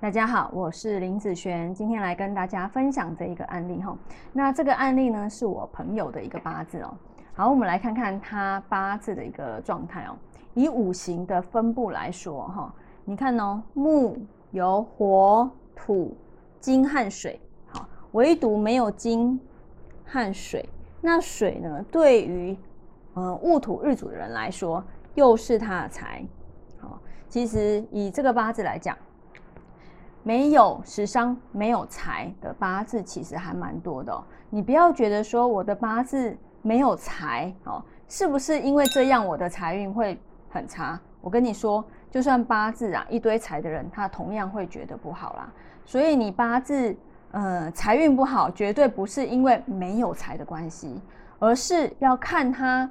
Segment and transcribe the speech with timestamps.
[0.00, 3.94] 大家好，我是林子璇，今天来跟大家分享这一个案例哈。
[4.32, 6.96] 那这个案例呢，是我朋友的一个八字哦。
[7.34, 10.16] 好，我们来看看他八字的一个状态哦。
[10.54, 12.74] 以五行的分布来说哈，
[13.04, 14.16] 你看哦，木
[14.52, 16.16] 有火、土、
[16.60, 19.38] 金和水，好，唯独没有金
[20.06, 20.66] 和水。
[21.02, 22.56] 那水呢，对于
[23.12, 24.82] 呃戊土日主的人来说，
[25.14, 26.24] 又是他的财。
[26.78, 26.98] 好，
[27.28, 28.96] 其实以这个八字来讲。
[30.22, 34.24] 没有食伤、没有财的八字，其实还蛮多的。
[34.50, 40.20] 你不要觉得说我的八字没有财哦，是不是因为这样我的财运会
[40.50, 41.00] 很差？
[41.22, 45.50] 我跟你说，就算八字啊一堆财的人，他同样会觉得不好啦。
[45.86, 46.94] 所以你八字
[47.30, 51.00] 呃财运不好，绝对不是因为没有财的关系，
[51.38, 52.90] 而是要看他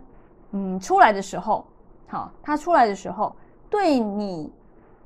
[0.52, 1.64] 嗯出来的时候，
[2.08, 3.36] 好，他出来的时候
[3.70, 4.52] 对你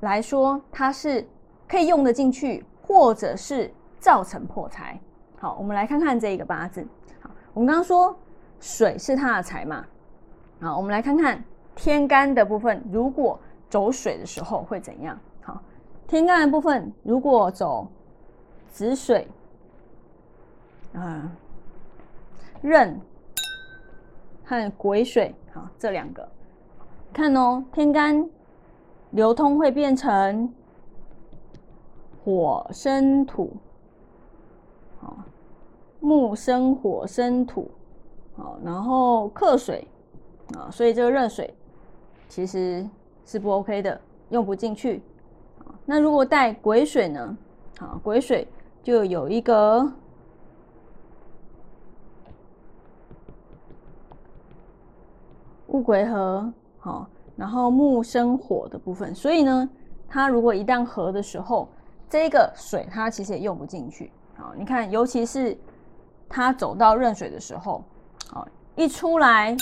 [0.00, 1.28] 来说他是。
[1.74, 4.96] 可以用得进去，或者是造成破财。
[5.36, 6.86] 好，我们来看看这一个八字。
[7.20, 8.16] 好，我们刚刚说
[8.60, 9.84] 水是他的财嘛。
[10.60, 11.42] 好，我们来看看
[11.74, 13.36] 天干的部分，如果
[13.68, 15.18] 走水的时候会怎样？
[15.42, 15.60] 好，
[16.06, 17.88] 天干的部分如果走
[18.68, 19.26] 子水，
[20.92, 21.28] 啊，
[22.62, 23.00] 壬
[24.44, 26.28] 和癸水，好，这两个
[27.12, 28.30] 看哦，天干
[29.10, 30.54] 流通会变成。
[32.24, 33.54] 火生土，
[34.98, 35.14] 好，
[36.00, 37.70] 木生火生土，
[38.34, 39.86] 好，然后克水，
[40.56, 41.54] 啊，所以这个热水
[42.26, 42.88] 其实
[43.26, 45.02] 是不 OK 的，用不进去。
[45.84, 47.36] 那如果带癸水呢？
[47.78, 48.48] 好，癸水
[48.82, 49.86] 就有一个
[55.66, 59.68] 戊癸合，好，然后木生火的部分，所以呢，
[60.08, 61.68] 它如果一旦合的时候，
[62.14, 65.58] 这个水它其实也用不进去，好，你看，尤其是
[66.28, 67.82] 它走到壬水的时候，
[68.30, 69.56] 好，一出来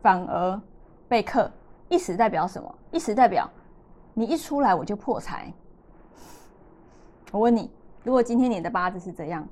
[0.00, 0.58] 反而
[1.06, 1.52] 被克，
[1.90, 2.74] 意思代表什么？
[2.92, 3.46] 意思代表
[4.14, 5.52] 你一出来我就破财。
[7.30, 7.70] 我问你，
[8.04, 9.46] 如果今天你的八字是这样，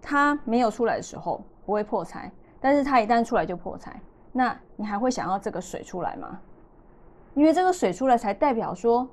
[0.00, 4.00] 它没有出来的时候不会破财，但是它一旦出来就破财，
[4.32, 6.40] 那你还会想要这个水出来吗？
[7.34, 9.06] 因为这个水出来才代表说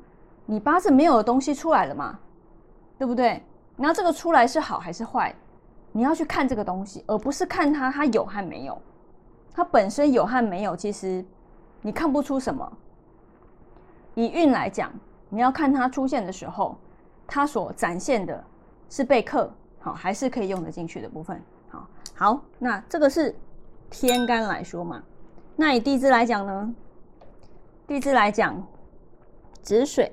[0.45, 2.17] 你八字没有的东西出来了嘛。
[2.97, 3.43] 对不对？
[3.77, 5.35] 然后这个出来是好还是坏，
[5.91, 8.81] 你要去看这个东西，而不是看它它有和没有。
[9.53, 11.23] 它本身有和没有，其实
[11.81, 12.71] 你看不出什么。
[14.13, 14.91] 以运来讲，
[15.29, 16.77] 你要看它出现的时候，
[17.27, 18.43] 它所展现的
[18.89, 21.41] 是被克好，还是可以用得进去的部分。
[21.69, 23.35] 好，好，那这个是
[23.89, 25.03] 天干来说嘛？
[25.55, 26.75] 那以地支来讲呢？
[27.87, 28.61] 地支来讲，
[29.61, 30.11] 子水。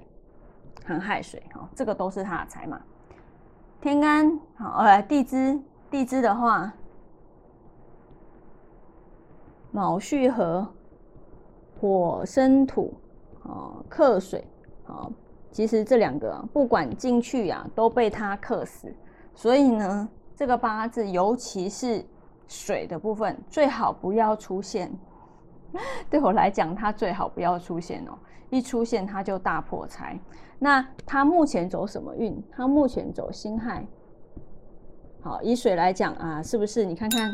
[0.84, 2.80] 很亥水，哈，这个都是他的财嘛。
[3.80, 5.60] 天干好，呃，地支
[5.90, 6.72] 地支的话，
[9.70, 10.66] 卯戌合，
[11.80, 12.94] 火生土，
[13.42, 14.46] 哦，克水，
[14.84, 15.10] 好，
[15.50, 18.94] 其实这两个不管进去呀，都被他克死。
[19.34, 22.04] 所以呢，这个八字，尤其是
[22.46, 24.92] 水的部分，最好不要出现。
[26.10, 28.18] 对我来讲，它最好不要出现哦，
[28.50, 30.18] 一出现它就大破财。
[30.58, 32.42] 那它目前走什么运？
[32.52, 33.84] 它目前走辛亥。
[35.22, 36.84] 好，以水来讲啊，是不是？
[36.84, 37.30] 你看看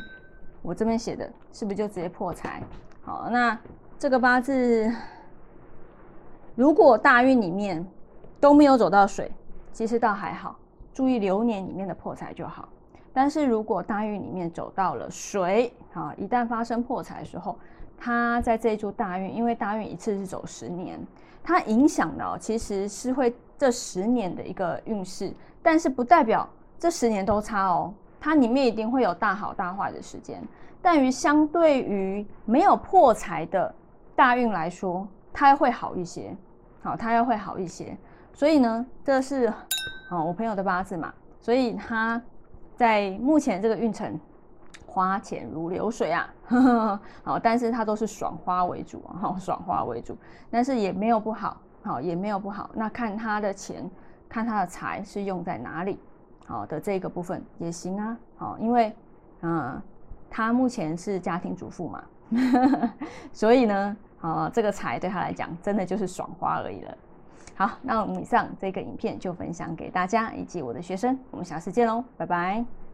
[0.63, 2.63] 我这边写的，是不是就直接破财？
[3.03, 3.59] 好，那
[3.99, 4.93] 这个八字，
[6.55, 7.87] 如果大运里面
[8.39, 9.33] 都没有走到水，
[9.73, 10.59] 其实倒还好，
[10.93, 12.69] 注意流年里面的破财就好。
[13.13, 17.59] 但是如果大运里面走到了水，啊，一旦发生破财的时候，
[17.99, 20.99] 他在这一株大运，因为大运一次是走十年，
[21.43, 25.33] 它影响的其实是会这十年的一个运势，
[25.63, 26.49] 但是不代表
[26.79, 27.93] 这十年都差哦。
[28.21, 30.43] 它里面一定会有大好大坏的时间，
[30.81, 33.75] 但于相对于没有破财的
[34.15, 36.37] 大运来说，它会好一些。
[36.81, 37.97] 好，它要会好一些。
[38.33, 39.47] 所以呢，这是
[40.09, 42.21] 啊我朋友的八字嘛，所以他
[42.77, 44.19] 在目前这个运程。
[44.91, 46.33] 花钱如流水啊，
[47.23, 49.03] 好，但是它都是爽花为主，
[49.39, 50.17] 爽花为主，
[50.51, 52.71] 但是也没有不好，好，也没有不好。
[52.73, 53.89] 那看他的钱，
[54.29, 56.01] 看他的财是用在哪里，
[56.47, 58.91] 好的这个部分也行啊，好，因为
[59.43, 59.81] 啊，
[60.31, 62.03] 他目前是家庭主妇嘛，
[63.31, 66.97] 所以呢，啊，这个财对他来讲真的就是爽花而已了。
[67.55, 72.88] 好，那我们以上这个影片就分享给大家以及我的学生，我们下次见喽，拜拜。